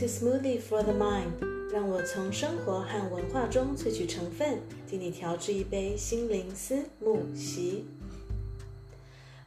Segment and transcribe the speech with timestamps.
[0.00, 1.28] to Smoothie for the Mind，
[1.70, 4.58] 让我从生活和文化中萃取成分，
[4.88, 7.84] 替你调制一杯心灵思慕昔。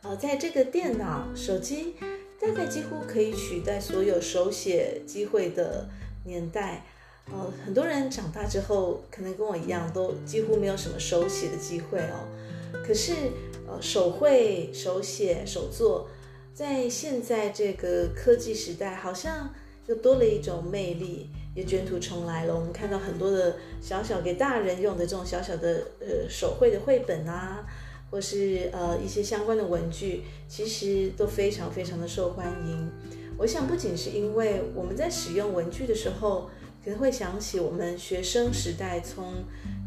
[0.04, 1.96] 呃，在这个电脑、手机
[2.40, 5.90] 大概几乎可以取代所有手写机会的
[6.24, 6.86] 年代，
[7.32, 12.28] 呃，很多人长大之后，可能跟我一样，都几乎没有什么手写的机会哦。
[12.86, 13.16] 可是，
[13.68, 16.08] 呃，手绘、手写、手作，
[16.54, 19.52] 在现在这个科技时代，好像。
[19.88, 22.56] 又多了一种魅力，也卷土重来了。
[22.56, 27.66] 我们看到很多的小小给大人用的这种小小的呃手绘的绘本啊，
[28.10, 32.90] 或是呃一些相关的文具，其实都非常非常的受欢迎。
[33.38, 36.50] 我想不仅是因为我们在使用文具的时候，
[36.84, 39.34] 可能会想起我们学生时代，从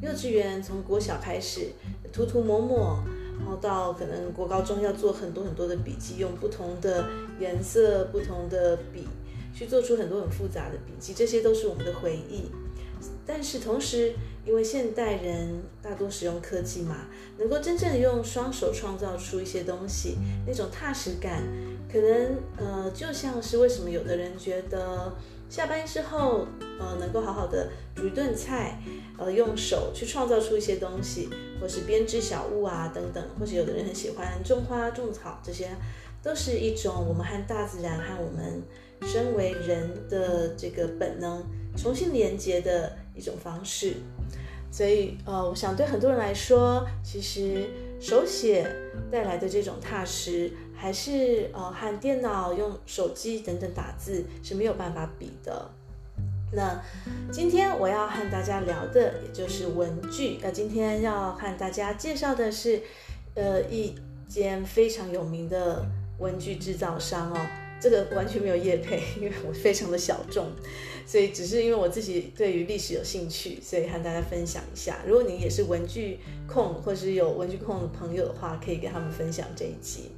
[0.03, 1.69] 幼稚园从国小开始
[2.13, 2.99] 涂涂抹抹，
[3.39, 7.09] 然后到可能国高中要做很多很多的笔记，用不同的
[7.41, 9.07] 颜色、不同的笔。
[9.57, 12.51] 去做出很多很复杂的笔记，这些都是我们的回忆。
[13.25, 21.43] 但是同时，因为现代人大多使用科技嘛，能够真正的用双手创造出一些东西，那种踏实感，
[21.91, 25.13] 可能呃，就像是为什么有的人觉得
[25.49, 26.47] 下班之后，
[26.79, 28.81] 呃，能够好好的煮一顿菜，
[29.19, 31.29] 呃，用手去创造出一些东西，
[31.61, 35.71] 或是编织小物啊等等，或是有的人很喜欢种花种草，这些
[36.23, 38.63] 都是一种我们和大自然和我们。
[39.03, 41.45] 身为人的这个本能
[41.77, 43.95] 重新连接的一种方式，
[44.71, 47.69] 所以呃，我想对很多人来说，其实
[48.01, 48.71] 手写
[49.11, 55.71] 带来的这种踏实，还是呃和电脑用手机等等打字是没有办法比的。
[56.53, 56.81] 那
[57.33, 60.39] 今天我要和大家聊的，也就是文具。
[60.41, 62.81] 那今天要和大家介绍的是，
[63.35, 63.95] 呃，一
[64.29, 65.85] 间非常有名的
[66.19, 67.66] 文具制造商哦。
[67.81, 70.47] 这个完全没有业配， 因为我非常的小众，
[71.07, 74.99] 所以只是因为我自己对于历史有兴趣，所以和大家分享一下。
[75.07, 76.19] 如果你也是文具
[76.49, 80.11] 控，或是有文具控的朋友的话，可以跟他们分享这一集。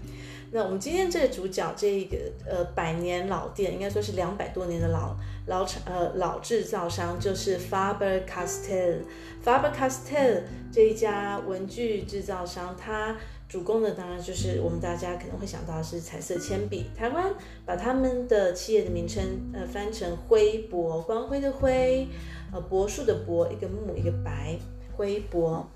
[0.51, 2.17] 那我们今天这个主角，这一个
[2.47, 5.15] 呃百年老店，应该说是两百多年的老
[5.47, 9.01] 老厂呃老制造商，就是 Faber Castell。
[9.45, 13.17] Faber Castell 这一家文具制造商，它。
[13.49, 16.85] 主攻的当然就是我们大家可能会想到是彩色铅笔。
[16.95, 17.33] 台湾
[17.65, 22.07] 把他们的企业的名称呃翻成辉博，光辉的辉，
[22.53, 24.59] 呃柏树的柏，一个木一个白，
[24.95, 25.67] 辉柏。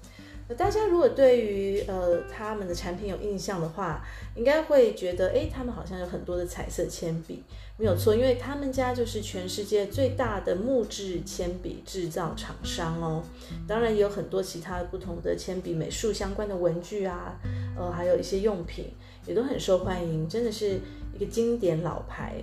[0.57, 4.05] 大家如果对于呃他们的产品有印象的话，
[4.37, 7.43] 应该会觉得，诶，他们好像有很多的彩色铅笔，
[7.79, 13.23] 没有错，因为他们家就是全世界最大的木质铅笔制造厂商哦。
[13.67, 17.35] 当然也有很多其他不同的铅笔、美术相关的文具啊，
[17.77, 18.93] 呃，还有一些用品
[19.27, 20.79] 也都很受欢迎，真的是
[21.15, 22.35] 一个经典老牌。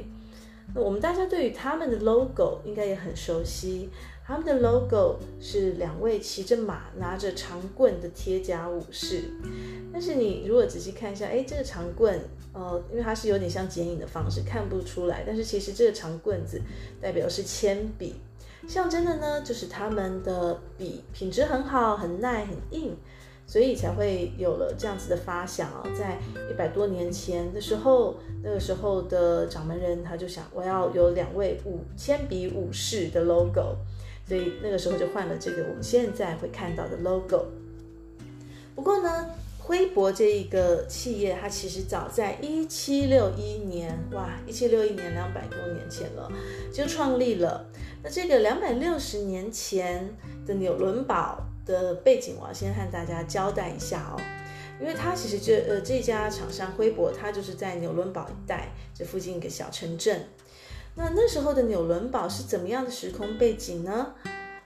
[0.73, 3.89] 那我们大家对于他们的 logo 应该也很熟悉。
[4.29, 9.23] 他们的 logo 是两位骑着马、拿着长棍的铁甲武士。
[9.91, 12.15] 但是你如果仔细看一下，哎，这个长棍，
[12.53, 15.23] 呃，因为它是有点像剪影的方式，看不出来。
[15.25, 16.61] 但是其实这个长棍子
[17.01, 18.17] 代表是铅笔，
[18.67, 22.95] 象征的呢就是他们的笔品质很好、很耐、很硬，
[23.47, 25.83] 所以才会有了这样子的发想哦。
[25.97, 26.19] 在
[26.51, 33.75] 一百多年前的时候，那个时候的掌门人他就想，我要有两位武铅笔武士的 logo。
[34.29, 37.47] 所以那个时候就换了这个我们现在会看到的 logo。
[38.75, 39.25] 不过呢，
[39.57, 46.31] 辉博这一个企业，它其实早在一七六一年，哇，一七六一年两百多年前了，
[46.71, 47.65] 就创立了。
[48.03, 50.15] 那这个两百六十年前
[50.45, 54.21] 的纽伦堡的背景，我要先和大家交代一下哦，
[54.79, 60.27] 因为它其实这呃这家厂商辉博，它就是在纽伦堡一带这附近一个小城镇。
[60.99, 64.13] 那那时候的纽伦堡是怎么样的时空背景呢？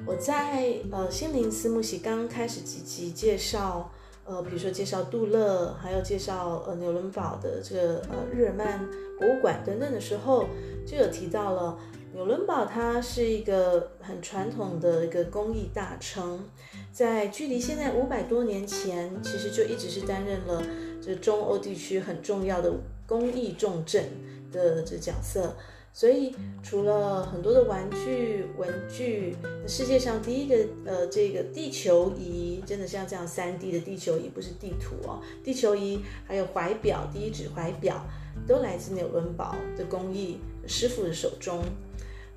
[0.04, 3.92] 我在呃心灵思慕昔刚开始几集介绍，
[4.26, 8.84] 呃，比如说介绍杜勒，还有介绍呃纽伦堡的这个呃日耳曼
[9.20, 10.48] 博物馆等等的时候，
[10.88, 11.78] 就有提到了
[12.16, 16.44] 纽伦堡，它是一个很传统的一个工艺大城，
[16.92, 20.64] 在距离现在五百多年前，其实就一直是担任了
[21.00, 22.74] 这中欧地区很重要的
[23.06, 24.04] 工艺重镇
[24.52, 25.56] 的这角色。
[25.96, 29.36] 所以，除了很多的玩具、文具，
[29.68, 30.56] 世界上第一个
[30.86, 38.04] 呃，这个地球仪，真的像这样三 D 的地球仪，不是地图哦，地球仪，还有怀表，第一指怀表，
[38.48, 41.64] 都来自纽伦堡的工艺师傅的手中。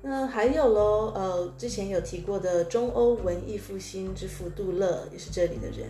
[0.03, 5.89] 那还有喽，呃，之前有提过的中欧文艺复兴之父杜勒也是这里的人，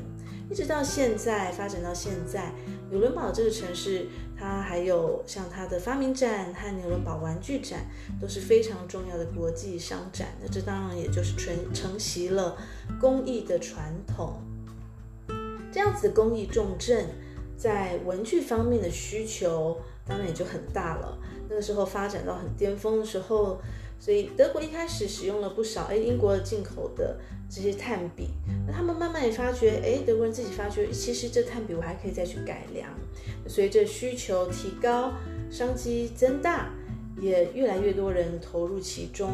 [0.49, 2.53] 一直到现在发展到现在，
[2.89, 4.07] 纽伦堡这个城市，
[4.37, 7.85] 它还有像它的发明展和纽伦堡玩具展
[8.19, 10.29] 都是非常重要的国际商展。
[10.41, 12.57] 那这当然也就是承承袭了
[12.99, 14.41] 工艺的传统，
[15.71, 17.07] 这样子工艺重镇，
[17.57, 21.17] 在文具方面的需求当然也就很大了。
[21.49, 23.59] 那个时候发展到很巅峰的时候。
[23.99, 27.17] 所以德国一开始使用了不少哎英国进口的
[27.49, 28.29] 这些炭笔，
[28.65, 32.87] 那他们慢慢也发觉哎德国人自己发觉其实这炭笔我还可以再去改良，
[33.47, 35.11] 随着需求提高，
[35.49, 36.69] 商机增大，
[37.19, 39.31] 也越来越多人投入其中。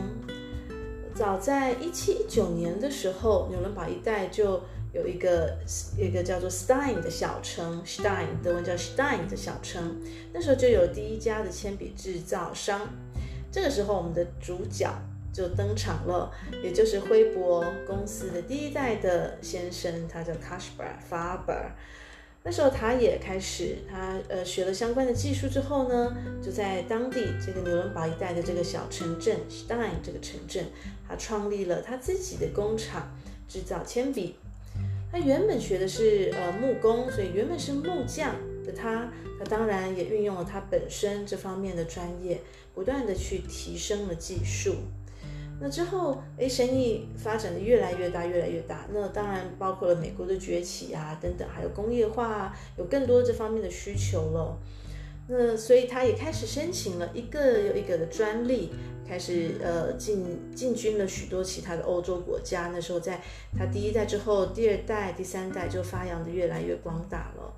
[1.13, 4.59] 早在一七一九年的时候，纽伦堡一带就
[4.93, 5.55] 有一个
[5.95, 10.01] 一个叫做 Stein 的小城，Stein 德文叫 Stein 的小城，
[10.33, 12.81] 那时候就有第一家的铅笔制造商。
[13.53, 14.91] 这个时候，我们的主角
[15.31, 16.31] 就登场了，
[16.63, 21.67] 也就是辉博公司的第一代的先生，他叫 Kaspar Faber。
[22.41, 30.65] 那时候他也开始，他呃学了相关的技术之后呢，就在当地这个纽伦堡一带的这个小城镇 Stein 这个城镇，
[31.07, 33.15] 他创立了他自己的工厂，
[33.47, 34.35] 制造铅笔。
[35.11, 38.35] 他原本学的是呃木工，所以原本是木匠。
[38.65, 42.39] 的他，他当然也运用了他本身这方面的专业，
[42.73, 44.75] 不断的去提升了技术。
[45.61, 48.85] 那之后，，A.，生意发展的越来越大，越来越大。
[48.91, 54.57] 那当然包括了美国的崛起啊，等等，还有工业化啊，有更多这方面的需求了。
[55.27, 58.71] 那所以他也开始申请了一个又一个的专利，
[59.07, 62.71] 开始呃进进军了许多其他的欧洲国家。
[62.73, 63.21] 那时候在
[63.57, 67.53] 他第一代之后，第二代、第三代就发扬的越来越广大了。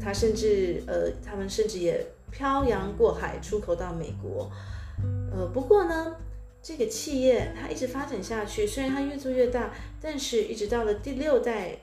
[0.00, 4.50] 他甚至，呃，他们甚至也漂洋过海出口到美国，
[5.32, 6.14] 呃，不过呢，
[6.62, 11.78] 这个企业它一直发展下去，虽然它越做越大，但是一直到了第六代，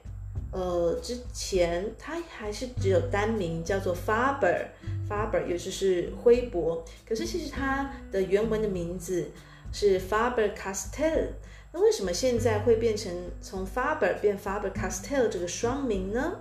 [0.52, 9.32] 呃，之前它还是只有单名叫做 Faber，Faber 也就是辉伯，可是其实它的原文的名字
[9.74, 11.30] 是 Faber-Castell，
[11.74, 13.12] 那为什么现在会变成
[13.42, 16.40] 从 Faber 变 Faber-Castell 这个双名呢？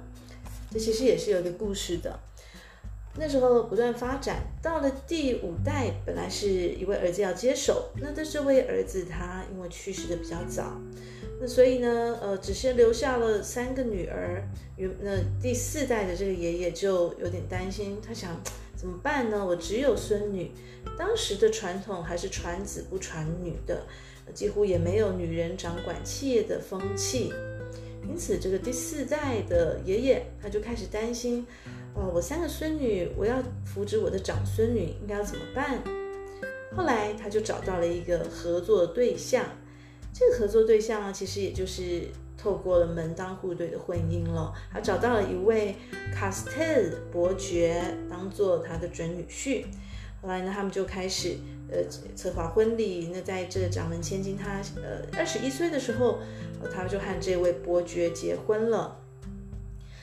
[0.74, 2.18] 这其实也是有一个故事的。
[3.16, 10.80] 那时候不断发展，到了第五代，本来是一位儿子要接手，那的这位儿子他因为去世的比较早，
[11.40, 14.42] 那所以呢，呃，只是留下了三个女儿。
[15.00, 18.40] 那第四代的这个爷爷就有点担心，他想
[18.74, 19.46] 怎么办呢？
[19.46, 20.50] 我只有孙女，
[20.98, 23.86] 当时的传统还是传子不传女的，
[24.34, 27.32] 几乎也没有女人掌管企业的风气。
[28.08, 31.46] 因此，这个第四代的爷爷他就开始担心，
[31.94, 35.82] 哦，我三个孙女，我要扶植我的长孙女，应该要怎么办？
[36.76, 39.44] 后来他就找到了一个合作对象，
[40.12, 44.52] 这个合作对象呢，其实也就是透过了门当户对的婚姻了。
[44.72, 45.76] 他找到了一位
[46.14, 46.60] 卡斯特
[47.12, 49.64] 伯爵当做他的准女婿。
[50.24, 51.36] 后来呢，他们就开始
[51.70, 51.84] 呃
[52.16, 53.10] 策划婚礼。
[53.12, 56.18] 那在这掌门千金他呃二十一岁的时候，
[56.72, 58.98] 他就和这位伯爵结婚了。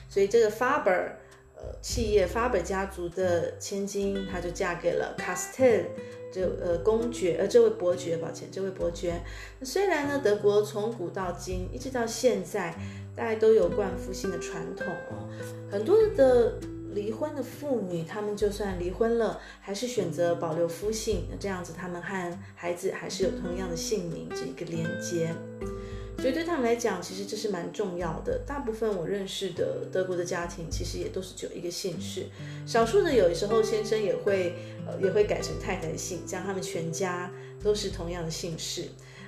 [0.08, 1.14] 所以这个 Faber
[1.56, 5.86] 呃企业 Faber 家族的千金，她就嫁给了 Castel
[6.32, 9.20] 这呃公爵呃这位伯爵，抱歉，这位伯爵。
[9.62, 12.72] 虽然呢，德国从古到今一直到现在，
[13.16, 15.28] 大家都有冠夫姓的传统哦，
[15.68, 16.52] 很多的。
[16.94, 25.34] 离婚的妇女，她们就算离婚了，还是选择保留夫姓，那这样子，他们和孩子还是有同样的姓名这一个连接。
[26.18, 28.42] 所以对他们来讲，其实这是蛮重要的。
[28.46, 32.26] 大部分我认识的德国的家庭，其实也都是只有一个姓氏，
[32.66, 34.54] 少数的有时候先生也会
[34.86, 37.28] 呃也会改成太太的姓，这样他们全家
[37.62, 38.84] 都是同样的姓氏。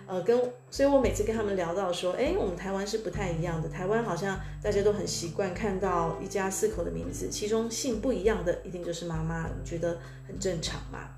[0.06, 0.38] 呃，跟
[0.70, 3.68] 所以，我每次跟他们聊到说，哎，我们台湾是不太一样的。
[3.68, 11.08] 台湾好像大家都很习惯看到一家四口的名字，其中姓不一样的一定就是妈妈，我觉得很正常嘛。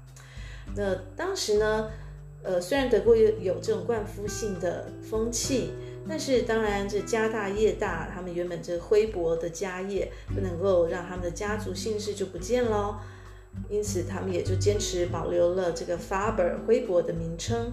[0.76, 1.90] 那当时呢，
[2.44, 5.72] 呃，虽然德国有有这种冠夫姓的风气，
[6.08, 13.00] 但是当然这家大业大，他们原本这辉伯的家业不能够让他们的家族姓氏就不见了，
[13.68, 17.72] 因此他们也就坚持保留了这个 Faber 辉伯的名称。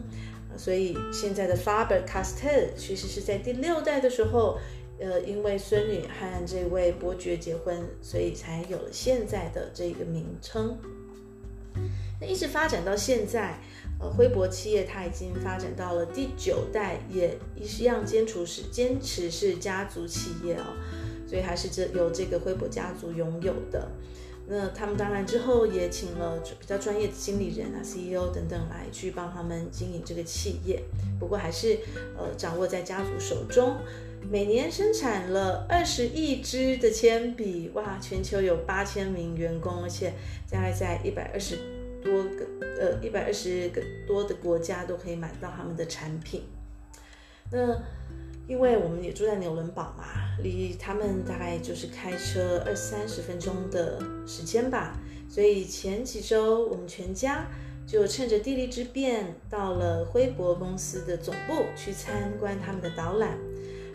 [0.58, 4.58] 所以现在的 Faber-Castell 其实是在第六代的时候，
[5.00, 10.78] 呃，因为孙女和这位伯爵结婚，所以才有了现在的这个名称。
[12.22, 13.60] 那一直发展到现在，
[14.00, 20.66] 呃，辉柏企业它已经发展到了第九代，也一样坚持是坚持是家族企业哦，
[21.28, 23.92] 所以还是这由这个辉柏家族拥有的。
[24.48, 30.84] 那他们当然之后也请了比较专业的经理人啊、CEO 等等来去帮他们经营这个企业。
[31.20, 31.78] 不过还是
[32.18, 33.78] 呃掌握在家族手中。
[34.32, 38.00] 每年生产了二十亿支的铅笔，哇！
[38.00, 40.14] 全球有八千名员工，而且
[40.50, 41.58] 大概在一百二十
[42.02, 42.48] 多个
[42.80, 46.44] 呃一百二十个多的国家都可以买到他们的产品。
[47.52, 47.78] 那
[48.48, 50.04] 因为我们也住在纽伦堡嘛，
[50.42, 54.98] 离他们大概就是开车二三十分钟的时间吧，
[55.30, 57.46] 所以前几周我们全家
[57.88, 63.38] 就趁着地利之便，到了辉博公司的总部去参观他们的导览。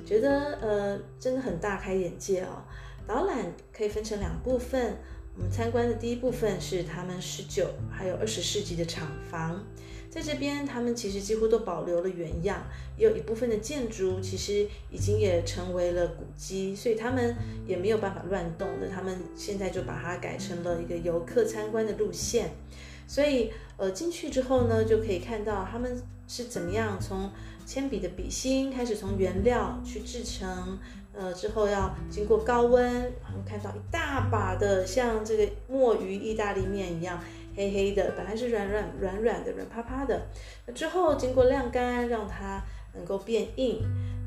[0.07, 2.65] 觉得呃真的很大开眼界哦。
[3.07, 4.97] 导览可以分成两部分，
[5.37, 9.63] 我们参观的第一部分是他们十九还有二十世纪的厂房，
[10.11, 12.63] 在这边他们其实几乎都保留了原样，
[12.97, 17.37] 也有一部分的建筑其实已经也成为了古迹，所以他们
[17.67, 22.51] 也没有办法乱动的，他们现在就把它改成了一个游客参观的路线，
[23.07, 27.31] 所以呃进去之后呢，就可以看到他们是怎么样从。
[27.69, 30.79] 铅笔的笔芯开始从原料去制成，
[31.13, 37.23] 呃，之后要经过高温，然后看到一大把的像这个墨鱼意大利面一样
[37.59, 40.29] 黑黑的，本来是软软软软的软趴趴的，
[40.65, 42.63] 那之后经过晾干，让它
[42.95, 43.81] 能够变硬，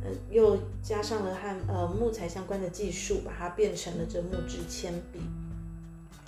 [0.03, 5.21] 呃，又加上了和呃木材相关的技术，把它变成了这木质铅笔，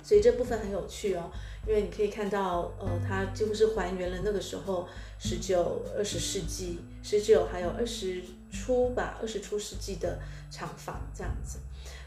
[0.02, 1.30] 所以这部分很有趣哦。
[1.66, 10.18] 因为你可以看到，呃，它几乎是还原了那个时候十九、二十世纪、十九还有二十初吧，二十初世纪的
[10.50, 11.58] 厂房这样子。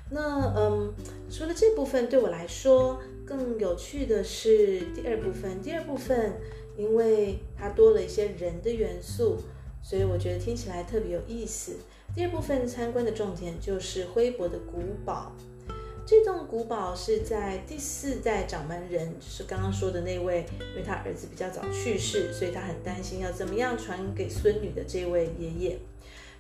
[0.10, 0.94] 那嗯，
[1.30, 5.62] 除了这部分，对我来说更有趣的是第二部分。
[5.62, 6.34] 第二部分，
[6.78, 9.38] 因为它多了一些人的元素，
[9.84, 11.78] 所以我觉得听起来特别有意思。
[12.16, 15.34] 第二部分参观的重点就是辉博的古堡。
[16.06, 25.78] 这栋古堡是在第四代掌门人，就是刚刚说的那位，因为他儿子比较早去世，所以他很担心要怎么样传给孙女的这位爷爷。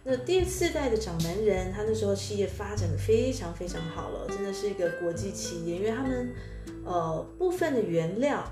[0.09, 6.33] 那第四代的掌门人，他那时候企业发展的非常非常好了，真的是一个国际企业，因为他们
[6.85, 8.43] 呃部分的原料。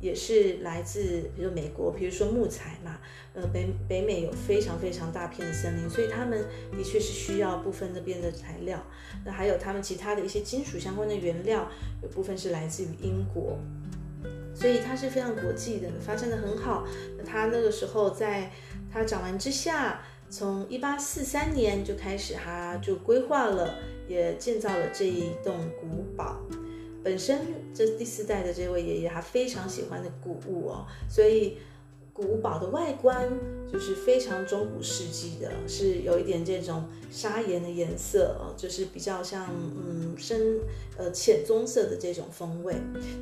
[0.00, 2.98] 也是来自，比如美国，比如说木材嘛，
[3.34, 6.44] 呃，北北美有非常非常大片的森林，所以他们
[6.76, 8.84] 的确是需要部分那边的材料。
[9.24, 11.70] 那还有他们其他的一些金属相关的原料，
[12.02, 13.56] 有部分是来自于英国，
[14.52, 16.84] 所以它是非常国际的，发展得很好。
[17.16, 18.50] 那他那个时候在
[18.92, 20.02] 他掌门之下，
[20.32, 23.74] 从一八四三年就开始，他就规划了，
[24.08, 26.38] 也建造了这一栋古堡。
[27.04, 27.40] 本身
[27.74, 31.58] 这第四代的这位爷爷，他非常喜欢的古物哦，所以
[32.14, 33.28] 古堡的外观
[33.70, 40.60] 就是非常中古世纪的，是有一点这种砂岩的颜色哦，就是比较像嗯深
[40.96, 42.74] 呃浅棕色的这种风味。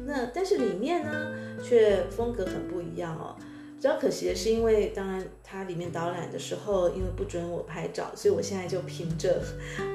[0.06, 3.34] 那但是里面呢，却风格很不一样哦。
[3.80, 9.42] 比较可惜的是，因为当然它里面导览的时候，因为不准我拍照，所以我现在就凭着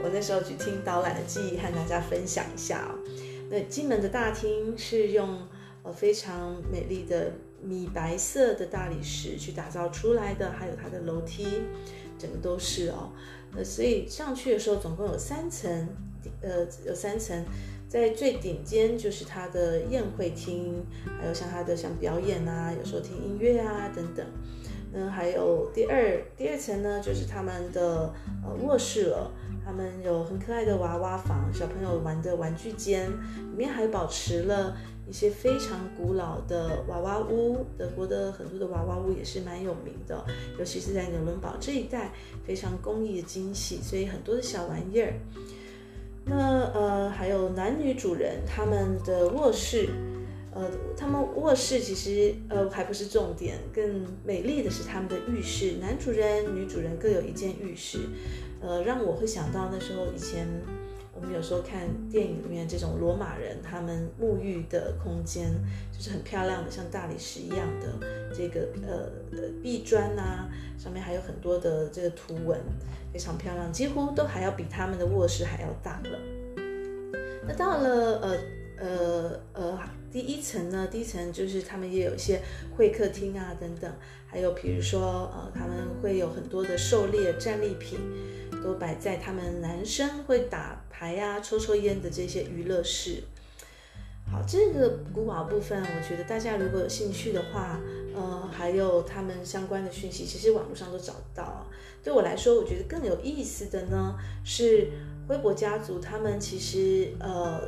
[0.01, 2.97] 我那时候去听导览的记忆和大家分享一下哦。
[3.47, 5.47] 那进门的大厅是用
[5.83, 11.45] 呃非常美丽的米白色的大理石去打造出来的，还有它的楼梯，
[12.17, 13.11] 整个都是哦。
[13.55, 15.87] 那所以上去的时候总共有三层，
[16.41, 17.45] 呃有三层，
[17.87, 20.83] 在最顶尖就是它的宴会厅，
[21.19, 24.25] 还有像它的像表演啊，有时候听音乐啊等等。
[24.93, 28.13] 嗯，还有第二第二层呢，就是他们的
[28.43, 29.31] 呃卧室了。
[29.65, 34.77] 他们有很可爱的娃娃房，小朋友玩的玩具间，里面还保持了
[35.07, 37.65] 一些非常古老的娃娃屋。
[37.75, 40.23] 德国的很多的娃娃屋也是蛮有名的，
[40.59, 42.11] 尤其是在纽伦堡这一带，
[42.45, 45.13] 非常工艺的精细，所以很多的小玩意儿。
[46.25, 49.89] 那呃，还有男女主人他们的卧室，
[50.51, 57.99] 呃，他们卧室其实呃还不是重点，更美丽的是他们的浴室，男主人、女主人各有一间浴室。
[58.59, 60.47] 呃，让我会想到那时候以前
[61.13, 65.53] 我们有时候看电影里面这种罗马人他们沐浴的空间，
[65.95, 69.09] 就是很漂亮的，像大理石一样的这个呃
[69.61, 72.59] 壁砖啊，上面还有很多的这个图文，
[73.13, 76.19] 非常漂亮，几乎都还要比他们的卧室还要大了。
[77.47, 78.37] 那到了呃
[78.79, 79.79] 呃呃
[80.11, 82.41] 第一层呢，第一层就是他们也有一些
[82.75, 83.91] 会客厅啊等等，
[84.27, 87.99] 还有比如说呃他们会有很多的狩猎战利品。
[88.63, 93.21] 都摆在他们男生会打牌呀、啊、抽抽烟的这些娱乐室。
[94.31, 97.79] 好，这个古堡部分，我觉得大家如果有兴趣的话，
[98.15, 101.67] 呃，还有他们相关的讯息，其实网络上都找得到。
[102.03, 104.89] 对我来说，我觉得更有意思的呢，是
[105.27, 107.61] 辉柏家族他们其实呃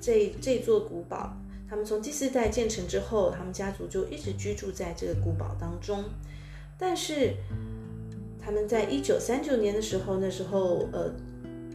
[0.00, 1.36] 这这座古堡，
[1.68, 6.04] 他们从第四代建成之后，他们家族就一直居住在这个古堡当中。
[6.78, 7.34] 但是
[8.40, 11.12] 他们在一九三九年的时候，那时候呃。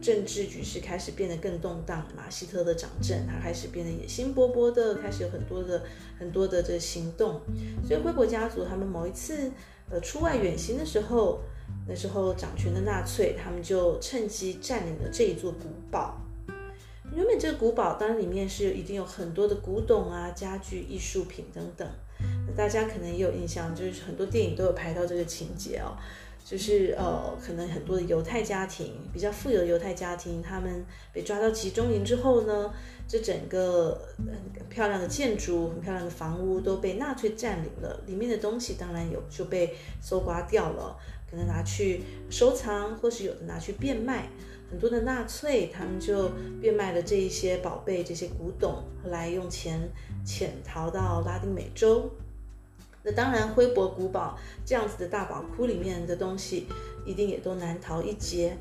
[0.00, 5.82] 政治局势开始变得更动荡马，希特勒掌政，他开始变得野心勃勃的，开始有很多的
[6.18, 7.40] 很多的这个行动。
[7.86, 9.50] 所以辉伯家族他们某一次
[9.90, 11.40] 呃出外远行的时候，
[11.86, 16.20] 那时候掌权的纳粹他们就趁机占领了这一座古堡。
[17.14, 21.88] 原本这个古堡当然里面是一定有很多的古董啊、家具、艺术品等等。
[22.56, 25.96] 大家可能也有印象，就是很多电影都有拍到这个情节哦。
[26.48, 32.72] 就是呃，可能很多的犹太家庭，比较富有的犹太家庭，他们被抓到集中营之后呢，
[33.06, 40.96] 这整个很漂亮的建筑、很漂亮的房屋都被纳粹占领了，里面的东西当然有就被搜刮掉了，
[41.30, 42.00] 可能拿去
[42.30, 44.30] 收藏，或是有的拿去变卖。
[44.70, 46.30] 很多的纳粹他们就
[46.62, 48.72] 变卖了这一些宝贝、这些古董，
[49.04, 49.78] 后来用钱
[50.24, 52.10] 潜逃到拉丁美洲。
[53.08, 56.66] 那当然，辉伯古堡这样子的大宝库里面的东西，
[57.06, 58.54] 一定也都难逃一劫。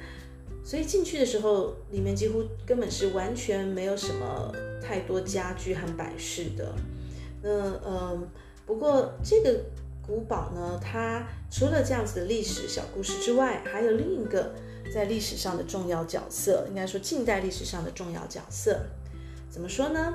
[0.64, 6.74] 所以进去的时候，里面几乎根本是完全没有什么太多家具和摆饰的。
[7.42, 7.50] 那
[7.86, 8.26] 嗯，
[8.66, 9.60] 不过这个
[10.02, 14.54] 古堡呢，它除了这样子的历史小故事之外，还有另一个
[14.94, 18.80] 在历史上的重要角色，应该说近代历史上的重要角色。
[19.50, 20.14] 怎么说呢？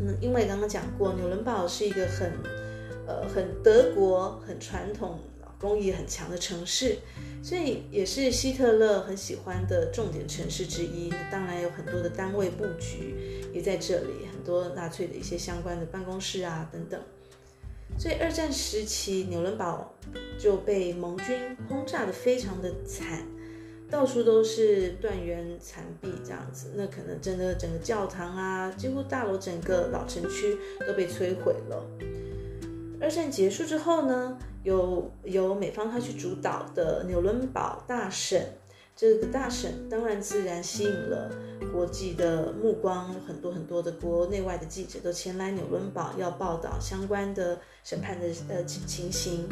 [0.00, 2.32] 嗯，因为刚刚讲过，纽伦堡是一个很
[3.06, 5.18] 呃，很德国、很传统、
[5.58, 6.98] 工艺很强的城市，
[7.42, 11.12] 所以也是希特勒很喜欢的重点城市之一。
[11.30, 17.00] 当然有很多的单位布局也在这里，很多纳粹的一些相关的办公室啊等等。
[17.98, 19.94] 所以二战时期，纽伦堡
[20.38, 23.26] 就被盟军轰炸得非常的惨，
[23.90, 26.72] 到处都是断垣残壁这样子。
[26.74, 30.56] 那可能真的整个教堂啊，几乎大楼整个老城区
[30.86, 31.84] 都被摧毁了。
[33.02, 38.46] 二战结束之后呢，由由美方他去主导的纽伦堡大审，
[38.94, 41.28] 这个大审当然自然吸引了
[41.72, 49.48] 国际的目光，很多很多的国内外的记者都前来纽伦堡要报道相关的审判的呃情情形。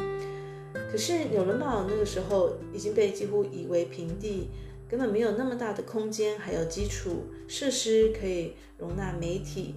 [0.93, 4.49] 可是纽伦堡那个时候已经被几乎夷为平地，
[4.89, 9.75] 根本没有那么大的空间，还有基础设施可以容纳媒体，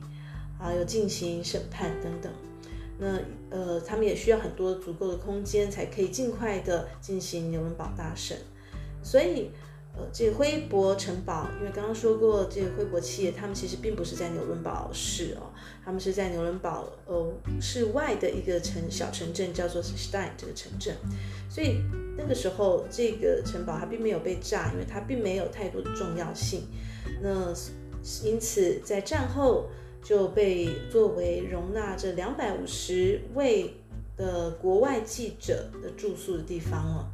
[0.59, 2.31] 还有进行审判等等。
[2.99, 3.17] 那
[3.53, 8.35] 呃，他们也需要很多足够的空间，才可以尽快的进行纽伦堡大审。
[9.03, 9.51] 所以，
[9.95, 15.53] 呃，这个辉伯城堡，因为刚刚说过，这个辉伯企业，他们其实并不是在纽伦堡市哦，
[15.85, 20.95] 他们是在纽伦堡呃市外的一个城小城镇，叫做 Stein 这个城镇。
[21.47, 21.77] 所以
[22.17, 26.63] 那个时候，这个城堡它并没有被炸，因为它并没有太多的重要性。
[27.21, 27.53] 那
[28.23, 29.69] 因此，在战后。
[30.03, 33.73] 就被作为容纳这两百五十位
[34.17, 37.09] 的国外记者的住宿的地方了。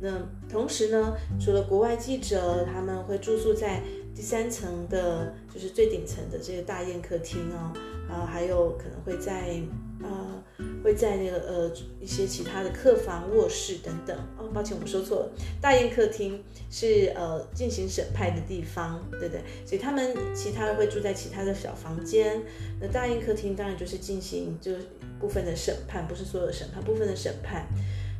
[0.00, 0.10] 那
[0.48, 3.82] 同时呢，除了国外记者，他们会住宿在
[4.14, 7.72] 第三层的，就是最顶层的这个大宴客厅哦，
[8.08, 9.60] 啊，还有可能会在。
[10.02, 10.42] 呃，
[10.82, 14.16] 会在那个呃一些其他的客房、卧室等等。
[14.38, 15.30] 哦，抱歉，我们说错了。
[15.60, 19.42] 大宴客厅是呃进行审判的地方，对不对？
[19.66, 22.42] 所以他们其他的会住在其他的小房间。
[22.80, 24.72] 那大宴客厅当然就是进行就
[25.18, 27.66] 部分的审判，不是所有的审判，部分的审判。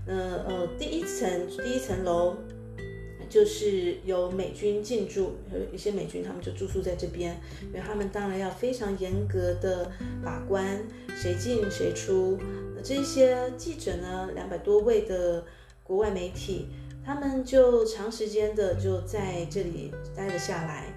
[0.06, 2.36] 那呃第一层第一层楼。
[3.30, 9.90] 就是有美军进驻，有一些美军他们就住宿在这边，因为他们当然要非常严格的
[10.22, 10.82] 把关
[11.16, 12.36] 谁进谁出。
[12.74, 15.44] 那这些记者呢，两百多位的
[15.84, 16.66] 国外媒体，
[17.04, 20.92] 他们就长时间的就在这里待了下来，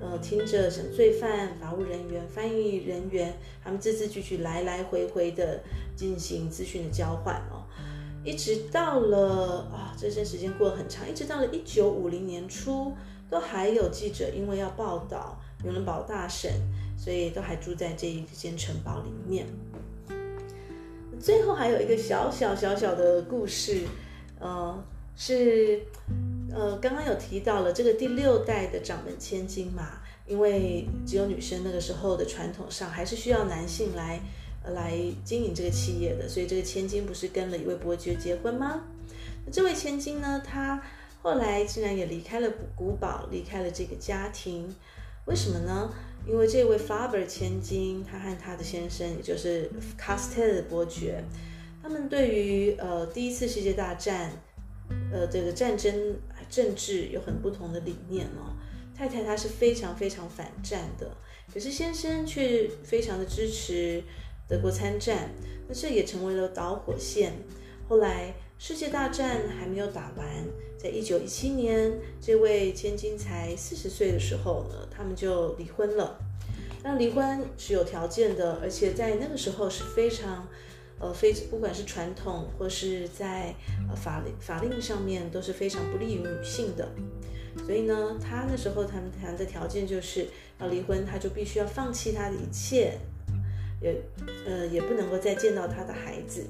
[0.00, 3.32] 呃，听着审罪犯、法务人员、翻译人员，
[3.64, 5.62] 他们字字句句来来回回的
[5.96, 7.64] 进行资讯的交换哦。
[8.24, 12.92] 一直到了啊，这些时间过得很长，一直到了一九五零年初，
[13.30, 16.52] 都还有记者因为要报道纽伦堡大审，
[16.96, 19.46] 所以都还住在这一间城堡里面。
[21.18, 23.82] 最后还有一个小小小小的故事，
[24.40, 24.84] 呃，
[25.16, 25.80] 是
[26.52, 34.20] 呃刚刚有提到了这个第六代的掌门千金嘛，因为只有女生那个时候的传统上还是需要男性来。
[34.64, 38.82] 来经营这个企业的，所以这个千金不是跟了一位伯爵结婚吗？
[39.46, 40.82] 那这位千金呢，她
[41.22, 44.74] 后来竟然也离开了古堡，离开了这个家庭，
[45.26, 45.92] 为什么呢？
[46.26, 51.24] 因为这位 Faber 千金，她和她的先生，也就是 Castell 伯爵，
[51.82, 54.32] 他们对于呃第一次世界大战，
[55.10, 56.16] 呃这个战争
[56.50, 58.52] 政治有很不同的理念哦。
[58.94, 61.16] 太太她是非常非常反战的，
[61.54, 64.02] 可是先生却非常的支持
[64.48, 65.30] 德国参战，
[65.68, 67.34] 那这也成为了导火线。
[67.88, 70.26] 后来世界大战还没有打完，
[70.76, 76.18] 在一九一七年，这位千金才四十岁的时候呢，他们就离婚了。
[76.82, 80.48] 那离婚是有条件的，而且在那个时候是非常。
[81.00, 83.54] 呃，非不管是传统或是在
[83.88, 86.88] 呃法律法令上面都是非常不利于女性的，
[87.64, 90.26] 所以呢，他那时候他们谈的条件就是
[90.58, 92.98] 要离婚，他就必须要放弃他的一切，
[93.80, 94.00] 也
[94.46, 96.44] 呃也不能够再见到他的孩子。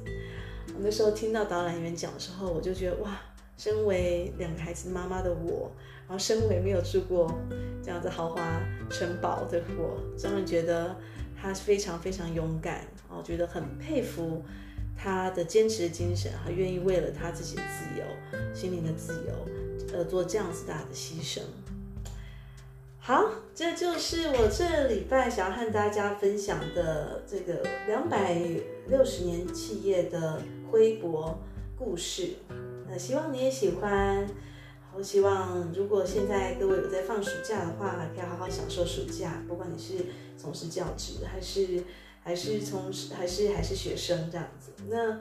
[0.69, 3.21] 我那时候听到导览员讲的时候，我就觉得哇，
[3.57, 5.71] 身为两个孩子妈妈的我，
[6.07, 7.33] 然后身为没有住过
[7.83, 10.95] 这样子豪华城堡的我，真的觉得。
[11.41, 14.43] 他非常非常勇敢，我觉得很佩服
[14.97, 18.05] 他的坚持的精神，他愿意为了他自己的自由、
[18.53, 21.39] 心灵的自由，呃，做这样子大的牺牲。
[23.09, 28.39] 好，这就是我这礼拜想要和大家分享的这个两百
[28.87, 30.43] 六十年企业的
[30.73, 31.39] 微博
[31.75, 32.35] 故事。
[32.87, 34.29] 那，希望你也喜欢。
[34.95, 39.43] 我希望，如果现在各位有在放暑假的话，可以好好享受暑假。
[39.49, 40.05] 不管你是
[40.37, 41.83] 从事教职，还是
[42.23, 44.71] 还是从还是还是学生这样子。
[44.89, 45.21] 那，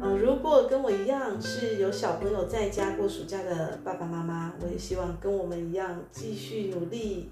[0.00, 7.28] 呃，如果跟我一样是有小朋友在家过暑假的爸爸妈妈，我也希望跟我们一样继续努力，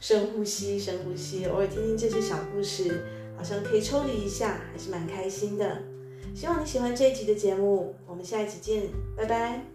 [0.00, 3.02] 深呼吸，深呼吸，偶尔听听这些小故事，
[3.36, 5.82] 好像可以抽离一下，还是蛮开心的。
[6.34, 9.73] 希望你喜欢这一集的节目，我们下一集见，拜拜。